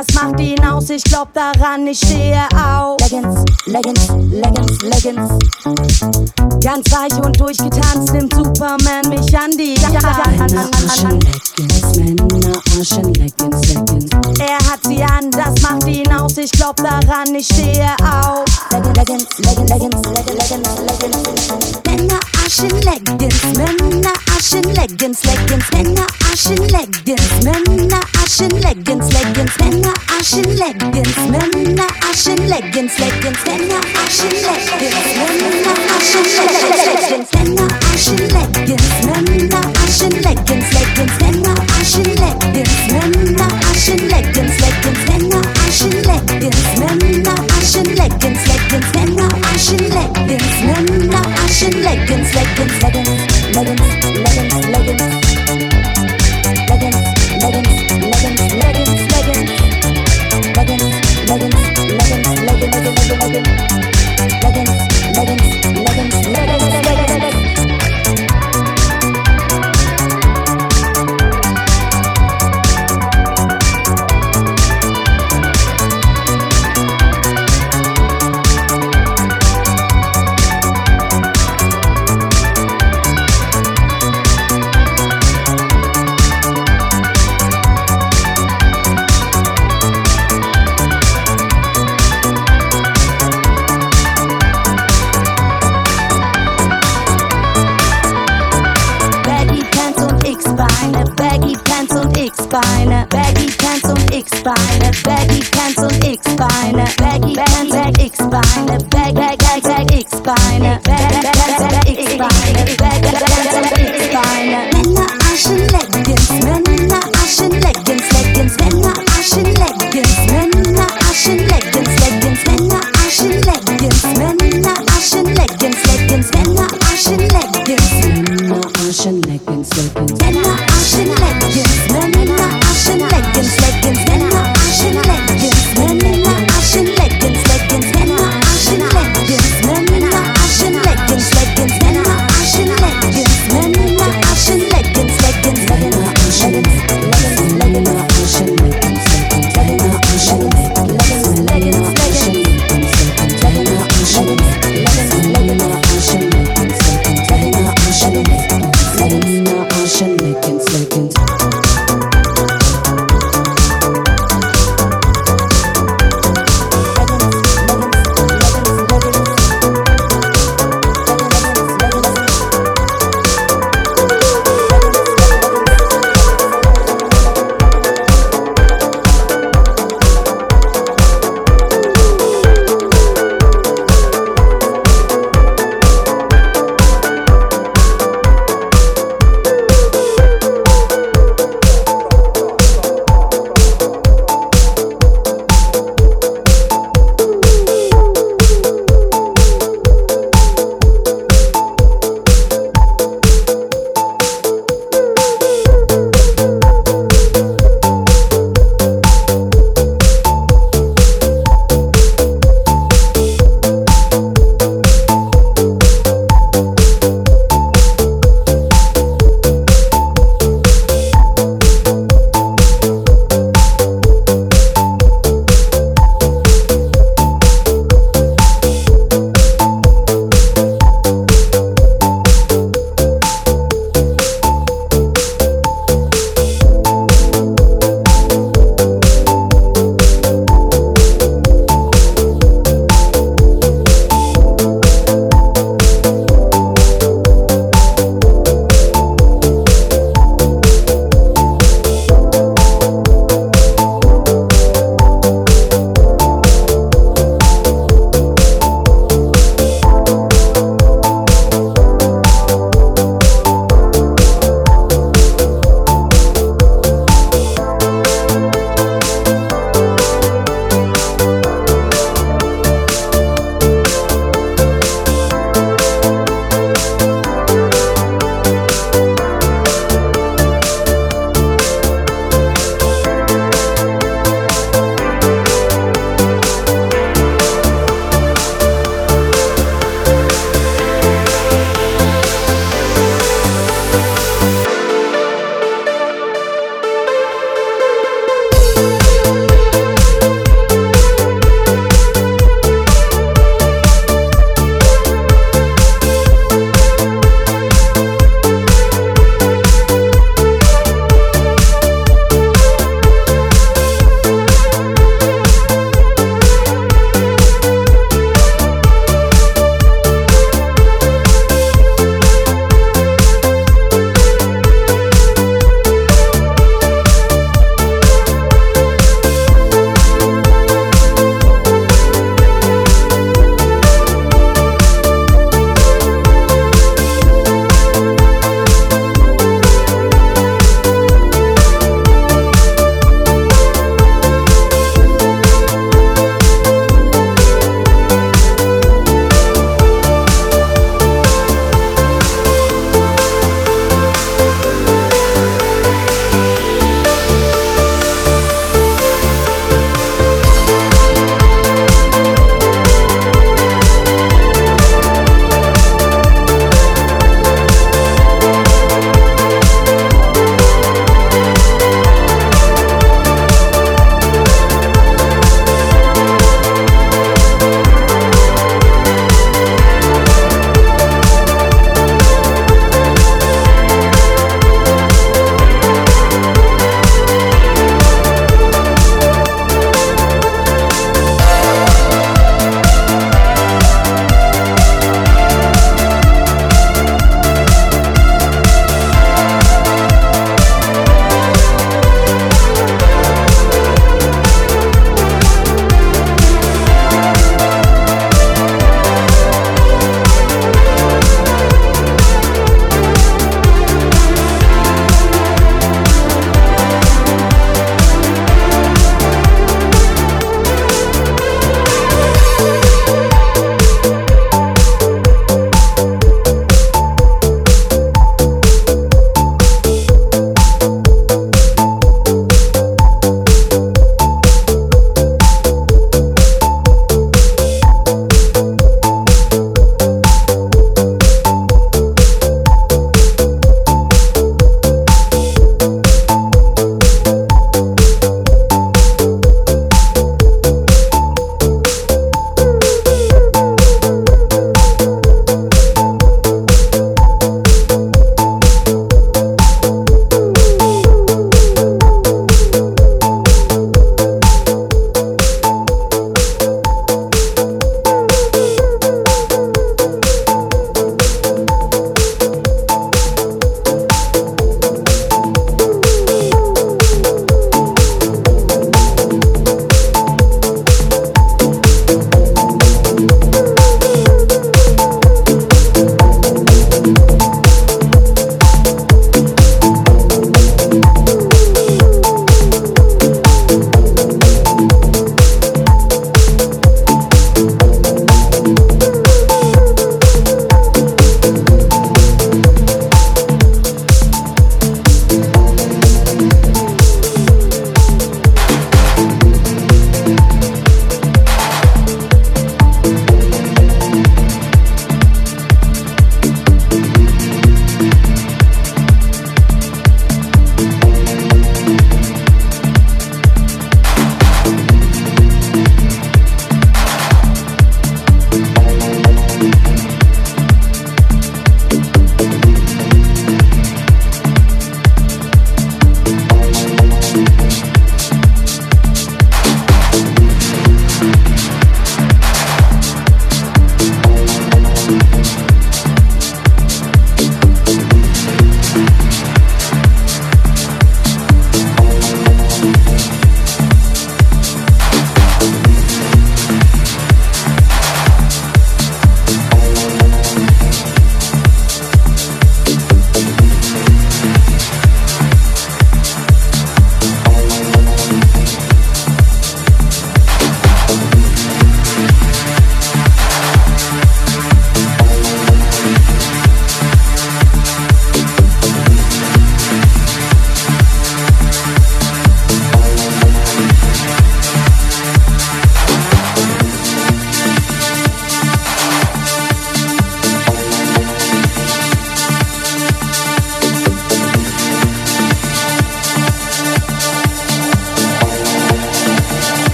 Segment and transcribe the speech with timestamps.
[0.00, 2.96] das macht ihn aus, ich glaub daran, ich stehe auf.
[3.00, 5.59] Leggings, Leggings, Leggings, Leggings.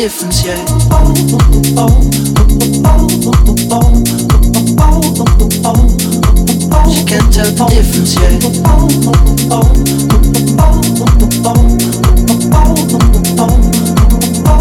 [0.00, 0.56] difference, yeah.
[6.88, 8.40] She can't tell the difference, yeah.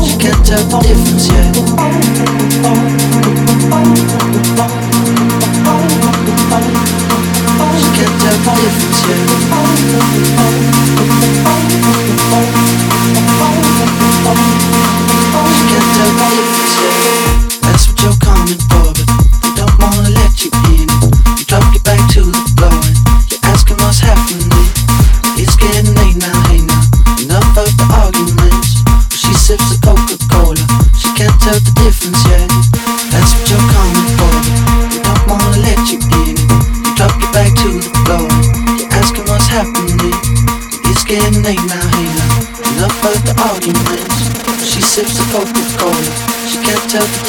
[0.03, 1.53] She can't tell the difference, yeah.
[7.79, 9.01] She can't tell the difference,
[11.47, 11.58] yeah.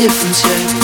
[0.00, 0.79] difference yet.